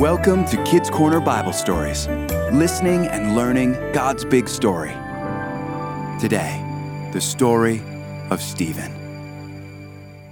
Welcome 0.00 0.44
to 0.44 0.62
Kids 0.62 0.88
Corner 0.90 1.18
Bible 1.18 1.52
Stories, 1.52 2.06
listening 2.52 3.08
and 3.08 3.34
learning 3.34 3.72
God's 3.92 4.24
big 4.24 4.46
story. 4.46 4.92
Today, 6.20 6.62
the 7.12 7.20
story 7.20 7.82
of 8.30 8.40
Stephen. 8.40 8.92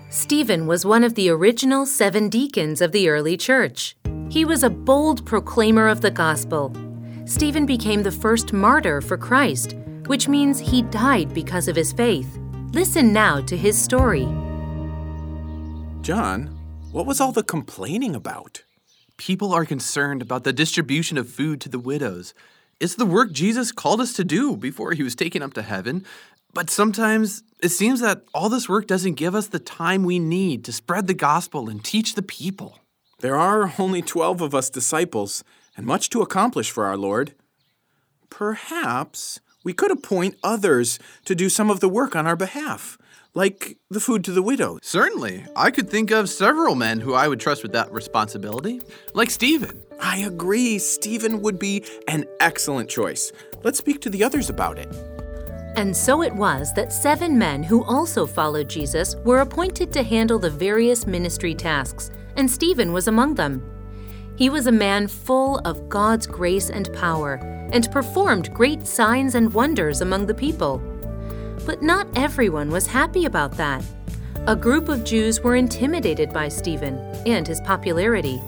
Stephen 0.09 0.69
was 0.69 0.87
one 0.87 1.03
of 1.03 1.17
the 1.17 1.31
original 1.31 1.85
seven 1.85 2.29
deacons 2.29 2.81
of 2.81 2.93
the 2.93 3.09
early 3.09 3.37
church. 3.37 3.97
He 4.29 4.45
was 4.45 4.63
a 4.63 4.71
bold 4.71 5.27
proclaimer 5.27 5.89
of 5.89 6.01
the 6.01 6.13
gospel. 6.13 6.73
Stephen 7.25 7.67
became 7.67 8.05
the 8.05 8.13
first 8.13 8.53
martyr 8.53 9.01
for 9.01 9.17
Christ, 9.17 9.75
which 10.07 10.29
means 10.29 10.61
he 10.61 10.83
died 10.83 11.35
because 11.35 11.67
of 11.67 11.75
his 11.75 11.93
faith. 11.93 12.39
Listen 12.71 13.13
now 13.13 13.41
to 13.41 13.57
his 13.57 13.77
story. 13.77 14.27
John, 16.03 16.57
what 16.93 17.05
was 17.05 17.21
all 17.21 17.33
the 17.33 17.43
complaining 17.43 18.15
about? 18.15 18.63
People 19.17 19.55
are 19.55 19.65
concerned 19.65 20.23
about 20.23 20.45
the 20.45 20.53
distribution 20.53 21.17
of 21.17 21.29
food 21.29 21.61
to 21.63 21.69
the 21.69 21.79
widows. 21.79 22.35
It's 22.81 22.95
the 22.95 23.07
work 23.07 23.33
Jesus 23.33 23.73
called 23.73 24.01
us 24.01 24.13
to 24.15 24.25
do 24.25 24.57
before 24.57 24.93
he 24.93 25.03
was 25.03 25.15
taken 25.15 25.43
up 25.43 25.55
to 25.55 25.63
heaven. 25.63 26.05
But 26.53 26.69
sometimes 26.71 27.43
it 27.63 27.71
seems 27.71 28.01
that 28.01 28.23
all 28.35 28.49
this 28.49 28.69
work 28.69 28.87
doesn't 28.87 29.15
give 29.15 29.35
us 29.35 29.49
the 29.49 29.59
time 29.59 30.05
we 30.05 30.19
need 30.19 30.65
to 30.65 30.73
spread 30.73 31.07
the 31.07 31.15
gospel 31.15 31.69
and 31.69 31.83
teach 31.83 32.15
the 32.15 32.23
people. 32.23 32.79
There 33.21 33.37
are 33.37 33.73
only 33.79 34.03
12 34.03 34.43
of 34.43 34.55
us 34.55 34.69
disciples, 34.69 35.43
and 35.77 35.87
much 35.87 36.11
to 36.11 36.21
accomplish 36.21 36.71
for 36.71 36.85
our 36.85 36.97
Lord. 36.97 37.35
Perhaps 38.29 39.41
we 39.65 39.73
could 39.73 39.91
appoint 39.91 40.37
others 40.43 40.99
to 41.25 41.35
do 41.35 41.49
some 41.49 41.71
of 41.71 41.81
the 41.81 41.89
work 41.89 42.15
on 42.15 42.27
our 42.27 42.37
behalf 42.37 42.99
like 43.37 43.77
the 43.91 44.01
food 44.01 44.25
to 44.25 44.33
the 44.33 44.43
widow. 44.43 44.79
Certainly. 44.83 45.45
I 45.55 45.71
could 45.71 45.91
think 45.91 46.11
of 46.11 46.31
several 46.31 46.75
men 46.75 47.01
who 47.01 47.13
I 47.13 47.29
would 47.29 47.39
trust 47.39 47.63
with 47.63 47.73
that 47.73 47.93
responsibility, 47.93 48.81
like 49.13 49.31
Stephen. 49.31 49.83
I 50.01 50.21
agree. 50.21 50.79
Stephen 50.79 51.43
would 51.43 51.59
be 51.59 51.85
an 52.09 52.25
excellent 52.41 52.89
choice. 52.89 53.33
Let's 53.63 53.79
speak 53.79 54.01
to 54.01 54.11
the 54.11 54.25
others 54.25 54.49
about 54.49 54.79
it. 54.79 54.89
And 55.77 55.95
so 55.95 56.23
it 56.23 56.35
was 56.35 56.73
that 56.73 56.95
seven 56.95 57.39
men 57.39 57.63
who 57.63 57.85
also 57.85 58.27
followed 58.27 58.71
Jesus 58.71 59.15
were 59.17 59.41
appointed 59.41 59.93
to 59.93 60.03
handle 60.03 60.39
the 60.39 60.49
various 60.49 61.07
ministry 61.07 61.55
tasks, 61.55 62.11
and 62.37 62.51
Stephen 62.51 62.95
was 62.95 63.07
among 63.07 63.35
them. 63.35 63.63
He 64.37 64.49
was 64.49 64.67
a 64.67 64.73
man 64.73 65.09
full 65.09 65.59
of 65.59 65.91
God's 65.91 66.27
grace 66.27 66.71
and 66.71 66.91
power, 66.95 67.35
and 67.71 67.91
performed 67.93 68.55
great 68.55 68.87
signs 68.87 69.35
and 69.35 69.53
wonders 69.53 70.01
among 70.01 70.25
the 70.25 70.35
people. 70.35 70.81
But 71.67 71.83
not 71.83 72.07
everyone 72.15 72.71
was 72.71 72.87
happy 72.87 73.25
about 73.25 73.57
that. 73.57 73.85
A 74.47 74.55
group 74.55 74.89
of 74.89 75.03
Jews 75.03 75.41
were 75.41 75.57
intimidated 75.57 76.33
by 76.33 76.49
Stephen 76.49 76.97
and 77.27 77.47
his 77.47 77.61
popularity. 77.61 78.41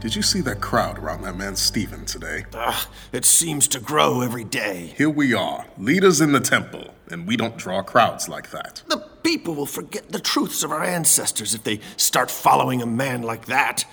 Did 0.00 0.16
you 0.16 0.22
see 0.22 0.40
that 0.40 0.60
crowd 0.60 0.98
around 0.98 1.22
that 1.22 1.36
man 1.36 1.54
Stephen 1.54 2.04
today? 2.04 2.44
Ugh, 2.52 2.88
it 3.12 3.24
seems 3.24 3.68
to 3.68 3.78
grow 3.78 4.22
every 4.22 4.42
day. 4.42 4.92
Here 4.98 5.08
we 5.08 5.32
are, 5.32 5.64
leaders 5.78 6.20
in 6.20 6.32
the 6.32 6.40
temple, 6.40 6.92
and 7.08 7.28
we 7.28 7.36
don't 7.36 7.56
draw 7.56 7.82
crowds 7.82 8.28
like 8.28 8.50
that. 8.50 8.82
The 8.88 8.98
people 9.22 9.54
will 9.54 9.64
forget 9.64 10.08
the 10.08 10.18
truths 10.18 10.64
of 10.64 10.72
our 10.72 10.82
ancestors 10.82 11.54
if 11.54 11.62
they 11.62 11.78
start 11.96 12.32
following 12.32 12.82
a 12.82 12.86
man 12.86 13.22
like 13.22 13.46
that. 13.46 13.84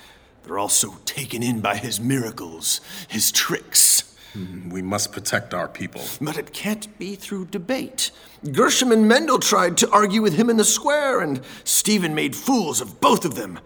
They're 0.41 0.57
also 0.57 0.95
taken 1.05 1.43
in 1.43 1.61
by 1.61 1.75
his 1.75 1.99
miracles, 1.99 2.81
his 3.07 3.31
tricks. 3.31 4.15
Hmm, 4.33 4.69
we 4.69 4.81
must 4.81 5.11
protect 5.11 5.53
our 5.53 5.67
people. 5.67 6.02
But 6.22 6.38
it 6.38 6.53
can't 6.53 6.97
be 6.99 7.16
through 7.16 7.45
debate. 7.45 8.11
Gershom 8.52 8.91
and 8.91 9.08
Mendel 9.08 9.39
tried 9.39 9.77
to 9.77 9.89
argue 9.89 10.21
with 10.21 10.33
him 10.33 10.49
in 10.49 10.58
the 10.58 10.63
square, 10.63 11.19
and 11.21 11.41
Stephen 11.63 12.13
made 12.13 12.36
fools 12.36 12.80
of 12.81 12.99
both 13.02 13.25
of 13.25 13.36
them. 13.36 13.59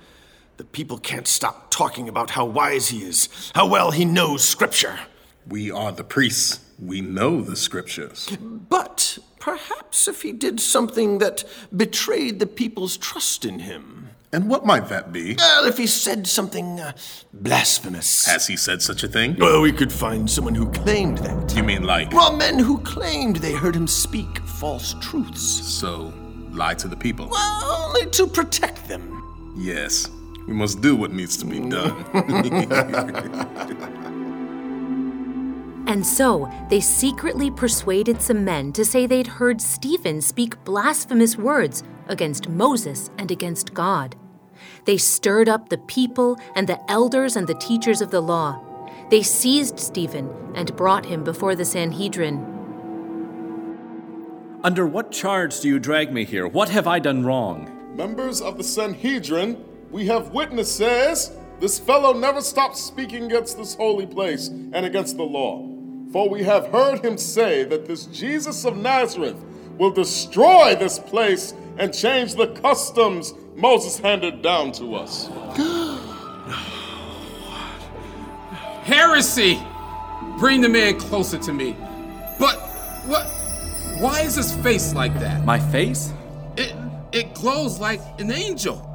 The 0.58 0.64
people 0.64 0.98
can't 0.98 1.28
stop 1.28 1.72
talking 1.72 2.08
about 2.08 2.32
how 2.32 2.46
wise 2.46 2.90
he 2.90 3.04
is, 3.04 3.30
how 3.56 3.68
well 3.68 3.92
he 3.92 4.06
knows 4.06 4.48
Scripture. 4.48 5.00
We 5.48 5.72
are 5.72 5.92
the 5.92 6.04
priests. 6.04 6.60
We 6.80 7.02
know 7.02 7.42
the 7.42 7.56
Scriptures. 7.56 8.36
But 8.40 9.18
perhaps 9.40 10.08
if 10.08 10.22
he 10.22 10.32
did 10.32 10.60
something 10.60 11.18
that 11.18 11.44
betrayed 11.76 12.40
the 12.40 12.46
people's 12.46 12.98
trust 12.98 13.46
in 13.46 13.60
him. 13.60 14.10
And 14.34 14.50
what 14.50 14.66
might 14.66 14.90
that 14.90 15.12
be? 15.12 15.36
Well, 15.36 15.66
if 15.66 15.78
he 15.78 15.86
said 15.86 16.26
something 16.26 16.80
uh, 16.80 16.94
blasphemous. 17.32 18.26
Has 18.26 18.48
he 18.48 18.58
said 18.58 18.82
such 18.82 19.04
a 19.04 19.08
thing? 19.08 19.36
Well, 19.38 19.62
we 19.62 19.72
could 19.72 19.94
find 19.94 20.28
someone 20.28 20.56
who 20.56 20.72
claimed 20.72 21.20
that. 21.20 21.56
You 21.56 21.62
mean 21.62 21.84
like? 21.84 22.12
Well, 22.12 22.36
men 22.36 22.58
who 22.58 22.80
claimed 22.80 23.36
they 23.38 23.54
heard 23.54 23.76
him 23.76 23.86
speak 23.86 24.40
false 24.40 24.96
truths. 25.02 25.44
So, 25.44 26.12
lie 26.50 26.74
to 26.74 26.88
the 26.88 26.98
people? 26.98 27.30
Well, 27.30 27.86
only 27.86 28.10
to 28.10 28.26
protect 28.26 28.88
them. 28.88 29.54
Yes, 29.56 30.10
we 30.48 30.54
must 30.54 30.82
do 30.82 30.96
what 30.96 31.12
needs 31.12 31.38
to 31.38 31.46
be 31.46 31.60
done. 31.60 32.04
and 35.88 36.04
so, 36.04 36.52
they 36.72 36.80
secretly 36.80 37.52
persuaded 37.52 38.20
some 38.20 38.44
men 38.44 38.74
to 38.74 38.84
say 38.84 39.06
they'd 39.06 39.28
heard 39.28 39.62
Stephen 39.62 40.22
speak 40.22 40.64
blasphemous 40.64 41.38
words 41.38 41.84
against 42.08 42.50
Moses 42.50 43.12
and 43.20 43.30
against 43.30 43.76
God. 43.76 44.16
They 44.86 44.98
stirred 44.98 45.50
up 45.50 45.70
the 45.70 45.78
people 45.78 46.40
and 46.56 46.68
the 46.68 46.80
elders 46.92 47.36
and 47.36 47.48
the 47.48 47.56
teachers 47.56 48.02
of 48.02 48.12
the 48.12 48.22
law. 48.22 48.62
They 49.10 49.22
seized 49.22 49.80
Stephen 49.80 50.30
and 50.56 50.76
brought 50.76 51.06
him 51.06 51.24
before 51.24 51.56
the 51.56 51.66
Sanhedrin. 51.66 52.54
Under 54.64 54.86
what 54.86 55.12
charge 55.12 55.60
do 55.60 55.68
you 55.68 55.78
drag 55.78 56.14
me 56.14 56.24
here? 56.24 56.48
What 56.48 56.70
have 56.70 56.88
I 56.88 57.00
done 57.00 57.26
wrong? 57.26 57.96
Members 57.96 58.42
of 58.42 58.58
the 58.58 58.64
Sanhedrin, 58.64 59.64
we 59.92 60.08
have 60.08 60.34
witnesses. 60.34 61.32
This 61.60 61.78
fellow 61.78 62.14
never 62.14 62.42
stops 62.42 62.82
speaking 62.82 63.26
against 63.26 63.58
this 63.58 63.76
holy 63.76 64.08
place 64.08 64.48
and 64.48 64.86
against 64.86 65.18
the 65.18 65.24
law. 65.24 65.68
For 66.12 66.30
we 66.30 66.44
have 66.44 66.68
heard 66.68 67.04
him 67.04 67.18
say 67.18 67.64
that 67.66 67.86
this 67.86 68.06
Jesus 68.06 68.66
of 68.66 68.78
Nazareth 68.78 69.44
will 69.78 69.92
destroy 69.92 70.76
this 70.76 70.98
place 70.98 71.54
and 71.78 71.94
change 71.94 72.36
the 72.36 72.48
customs 72.48 73.34
Moses 73.56 74.00
handed 74.00 74.42
down 74.42 74.72
to 74.74 74.96
us. 74.96 75.28
Heresy! 78.84 79.62
Bring 80.40 80.62
the 80.62 80.70
man 80.70 81.00
closer 81.00 81.38
to 81.38 81.54
me. 81.54 81.76
But 82.40 82.56
what? 83.06 83.26
Why 84.00 84.22
is 84.22 84.36
his 84.36 84.54
face 84.56 84.94
like 84.94 85.14
that? 85.20 85.46
My 85.46 85.60
face? 85.60 86.12
It 86.58 86.76
it 87.12 87.34
glows 87.36 87.80
like 87.80 88.02
an 88.20 88.32
angel. 88.32 88.90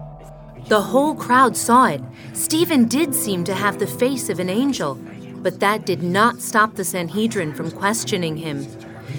The 0.66 0.80
whole 0.80 1.14
crowd 1.14 1.56
saw 1.56 1.86
it. 1.86 2.02
Stephen 2.34 2.86
did 2.86 3.14
seem 3.14 3.44
to 3.44 3.54
have 3.54 3.78
the 3.78 3.86
face 3.86 4.28
of 4.28 4.40
an 4.40 4.50
angel, 4.50 4.96
but 5.36 5.60
that 5.60 5.86
did 5.86 6.02
not 6.02 6.40
stop 6.42 6.74
the 6.74 6.84
Sanhedrin 6.84 7.54
from 7.54 7.70
questioning 7.70 8.36
him. 8.36 8.66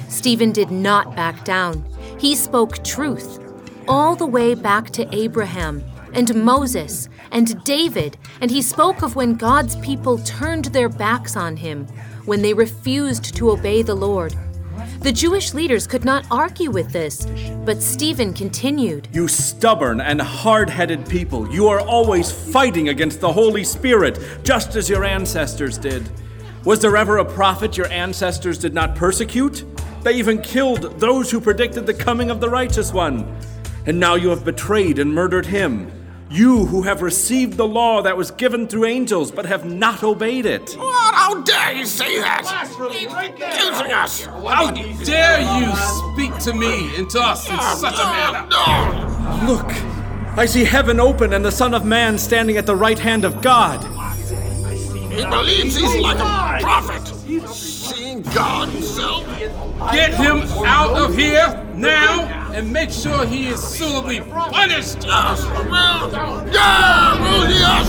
Stephen 0.09 0.51
did 0.51 0.69
not 0.69 1.15
back 1.15 1.43
down. 1.45 1.83
He 2.19 2.35
spoke 2.35 2.83
truth 2.83 3.39
all 3.89 4.15
the 4.15 4.25
way 4.25 4.53
back 4.53 4.91
to 4.91 5.15
Abraham 5.15 5.83
and 6.13 6.33
Moses 6.35 7.09
and 7.31 7.61
David, 7.63 8.17
and 8.39 8.51
he 8.51 8.61
spoke 8.61 9.01
of 9.01 9.15
when 9.15 9.33
God's 9.33 9.75
people 9.77 10.19
turned 10.19 10.65
their 10.65 10.89
backs 10.89 11.35
on 11.35 11.57
him, 11.57 11.87
when 12.25 12.43
they 12.43 12.53
refused 12.53 13.35
to 13.35 13.49
obey 13.49 13.81
the 13.81 13.95
Lord. 13.95 14.35
The 14.99 15.11
Jewish 15.11 15.53
leaders 15.55 15.87
could 15.87 16.05
not 16.05 16.25
argue 16.29 16.69
with 16.69 16.91
this, 16.91 17.25
but 17.65 17.81
Stephen 17.81 18.33
continued 18.33 19.07
You 19.11 19.27
stubborn 19.27 20.01
and 20.01 20.21
hard 20.21 20.69
headed 20.69 21.09
people, 21.09 21.49
you 21.51 21.67
are 21.67 21.81
always 21.81 22.31
fighting 22.31 22.89
against 22.89 23.19
the 23.19 23.33
Holy 23.33 23.63
Spirit, 23.63 24.19
just 24.43 24.75
as 24.75 24.87
your 24.87 25.03
ancestors 25.03 25.77
did. 25.79 26.07
Was 26.63 26.79
there 26.79 26.95
ever 26.95 27.17
a 27.17 27.25
prophet 27.25 27.75
your 27.75 27.87
ancestors 27.87 28.59
did 28.59 28.73
not 28.73 28.95
persecute? 28.95 29.63
They 30.03 30.13
even 30.13 30.41
killed 30.41 30.99
those 30.99 31.31
who 31.31 31.41
predicted 31.41 31.85
the 31.87 31.93
coming 31.93 32.29
of 32.29 32.39
the 32.39 32.49
righteous 32.49 32.93
one 32.93 33.35
and 33.85 33.99
now 33.99 34.15
you 34.15 34.29
have 34.29 34.43
betrayed 34.43 34.99
and 34.99 35.13
murdered 35.13 35.45
him. 35.45 35.91
You 36.31 36.65
who 36.65 36.83
have 36.83 37.01
received 37.01 37.57
the 37.57 37.67
law 37.67 38.03
that 38.03 38.15
was 38.15 38.29
given 38.29 38.67
through 38.67 38.85
angels, 38.85 39.31
but 39.31 39.47
have 39.47 39.65
not 39.65 40.03
obeyed 40.03 40.45
it. 40.45 40.75
What? 40.75 41.15
How 41.15 41.41
dare 41.41 41.73
you 41.73 41.85
say 41.85 42.19
that? 42.19 42.45
Accusing 42.79 43.91
us! 43.91 44.25
How 44.25 44.71
dare 44.71 45.41
you 45.59 45.75
speak 46.13 46.37
to 46.43 46.53
me 46.53 46.95
and 46.97 47.09
to 47.09 47.19
us 47.19 47.49
in 47.49 47.55
oh, 47.59 47.75
such 47.75 47.95
a 47.95 48.03
manner? 48.03 48.47
No. 48.47 49.53
Look, 49.53 49.71
I 50.37 50.45
see 50.45 50.63
heaven 50.63 50.99
open 50.99 51.33
and 51.33 51.43
the 51.43 51.51
Son 51.51 51.73
of 51.73 51.83
Man 51.83 52.19
standing 52.19 52.57
at 52.57 52.67
the 52.67 52.75
right 52.75 52.99
hand 52.99 53.25
of 53.25 53.41
God. 53.41 53.83
He 55.19 55.25
believes 55.25 55.75
he's 55.75 55.95
like 55.97 56.19
a 56.19 56.63
prophet, 56.63 57.05
seeing 57.49 58.21
God 58.21 58.69
himself. 58.69 59.25
Get 59.91 60.13
him 60.13 60.43
out 60.65 60.97
of 60.97 61.15
here 61.15 61.65
now! 61.75 62.39
and 62.53 62.71
make 62.73 62.89
sure 62.89 63.25
he 63.25 63.47
is 63.47 63.61
suitably 63.61 64.21
punished. 64.21 65.03
Yes, 65.05 65.45
will. 65.45 66.11
Yeah, 66.51 67.19
will 67.21 67.49
yes. 67.49 67.87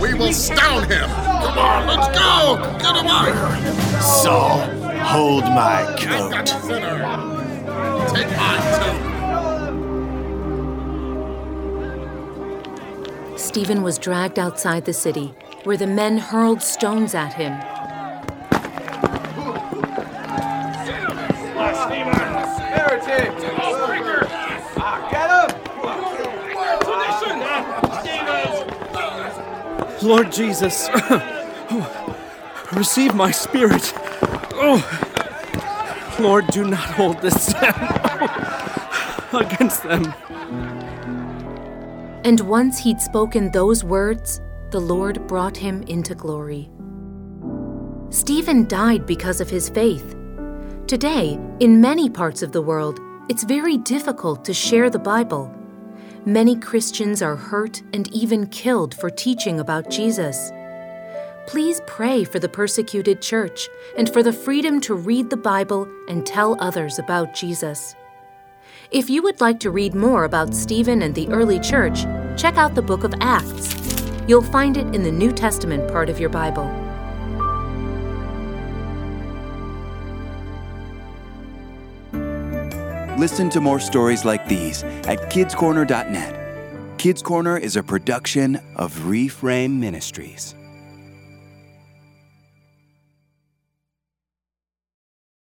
We 0.00 0.14
will 0.14 0.32
stone 0.32 0.88
him. 0.88 1.08
Come 1.08 1.58
on, 1.58 1.86
let's 1.86 2.08
go. 2.18 2.56
Get 2.78 2.96
him 2.96 3.06
out 3.06 3.28
of 3.28 3.34
here. 3.62 4.00
Saul, 4.00 4.60
hold 5.04 5.44
my 5.44 5.84
coat. 6.00 6.46
Take 8.14 8.30
mine 8.36 8.62
too. 8.80 8.96
Stephen 13.36 13.82
was 13.82 13.98
dragged 13.98 14.38
outside 14.38 14.84
the 14.84 14.92
city, 14.92 15.34
where 15.64 15.76
the 15.76 15.86
men 15.86 16.18
hurled 16.18 16.62
stones 16.62 17.14
at 17.14 17.34
him. 17.34 17.60
Lord 30.02 30.32
Jesus, 30.32 30.88
receive 32.72 33.14
my 33.14 33.30
spirit. 33.30 33.92
Oh, 34.54 34.82
Lord, 36.18 36.46
do 36.48 36.64
not 36.64 36.78
hold 36.78 37.20
this 37.20 37.54
against 39.32 39.82
them. 39.82 40.12
And 42.24 42.40
once 42.40 42.78
he'd 42.78 43.00
spoken 43.00 43.50
those 43.50 43.84
words, 43.84 44.40
the 44.70 44.80
Lord 44.80 45.26
brought 45.26 45.56
him 45.56 45.82
into 45.82 46.14
glory. 46.14 46.70
Stephen 48.10 48.66
died 48.68 49.06
because 49.06 49.40
of 49.40 49.50
his 49.50 49.68
faith. 49.68 50.16
Today, 50.86 51.38
in 51.60 51.80
many 51.80 52.08
parts 52.08 52.42
of 52.42 52.52
the 52.52 52.62
world, 52.62 53.00
it's 53.28 53.44
very 53.44 53.78
difficult 53.78 54.44
to 54.44 54.54
share 54.54 54.90
the 54.90 54.98
Bible. 54.98 55.54
Many 56.24 56.56
Christians 56.56 57.22
are 57.22 57.36
hurt 57.36 57.82
and 57.92 58.12
even 58.12 58.46
killed 58.46 58.94
for 58.94 59.10
teaching 59.10 59.60
about 59.60 59.90
Jesus. 59.90 60.52
Please 61.46 61.80
pray 61.86 62.24
for 62.24 62.38
the 62.38 62.48
persecuted 62.48 63.22
church 63.22 63.68
and 63.96 64.12
for 64.12 64.22
the 64.22 64.32
freedom 64.32 64.80
to 64.82 64.94
read 64.94 65.30
the 65.30 65.36
Bible 65.36 65.88
and 66.08 66.26
tell 66.26 66.56
others 66.60 66.98
about 66.98 67.34
Jesus. 67.34 67.94
If 68.90 69.08
you 69.08 69.22
would 69.22 69.40
like 69.40 69.60
to 69.60 69.70
read 69.70 69.94
more 69.94 70.24
about 70.24 70.54
Stephen 70.54 71.02
and 71.02 71.14
the 71.14 71.28
early 71.28 71.58
church, 71.58 72.02
check 72.36 72.56
out 72.56 72.74
the 72.74 72.82
book 72.82 73.04
of 73.04 73.14
Acts. 73.20 73.89
You'll 74.30 74.42
find 74.42 74.76
it 74.76 74.94
in 74.94 75.02
the 75.02 75.10
New 75.10 75.32
Testament 75.32 75.90
part 75.90 76.08
of 76.08 76.20
your 76.20 76.28
Bible. 76.30 76.62
Listen 83.18 83.50
to 83.50 83.60
more 83.60 83.80
stories 83.80 84.24
like 84.24 84.46
these 84.46 84.84
at 84.84 85.18
kidscorner.net. 85.32 86.96
Kids 86.96 87.22
Corner 87.22 87.58
is 87.58 87.74
a 87.74 87.82
production 87.82 88.60
of 88.76 88.96
Reframe 89.00 89.80
Ministries. 89.80 90.54